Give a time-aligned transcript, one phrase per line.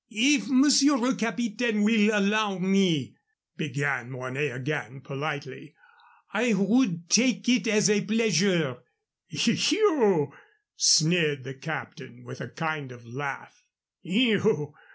[0.09, 3.13] "If Monsieur le Capitaine will allow me,"
[3.55, 5.75] began Mornay again, politely,
[6.33, 8.79] "I would take it as a pleasure"
[9.45, 10.33] "You!"
[10.75, 13.67] sneered the captain, with a kind of laugh.
[14.01, 14.73] "You!